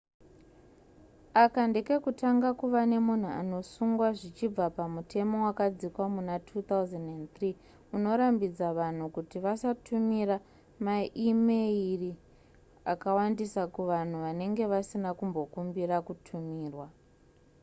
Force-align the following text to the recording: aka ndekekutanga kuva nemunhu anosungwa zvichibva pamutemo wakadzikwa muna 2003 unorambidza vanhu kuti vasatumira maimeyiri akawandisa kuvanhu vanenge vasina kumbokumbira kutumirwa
aka 1.43 1.61
ndekekutanga 1.69 2.49
kuva 2.59 2.81
nemunhu 2.91 3.29
anosungwa 3.41 4.07
zvichibva 4.17 4.65
pamutemo 4.77 5.35
wakadzikwa 5.45 6.05
muna 6.15 6.35
2003 6.37 7.51
unorambidza 7.95 8.67
vanhu 8.79 9.05
kuti 9.15 9.37
vasatumira 9.45 10.35
maimeyiri 10.85 12.11
akawandisa 12.93 13.61
kuvanhu 13.75 14.15
vanenge 14.25 14.63
vasina 14.73 15.09
kumbokumbira 15.19 15.95
kutumirwa 16.07 16.87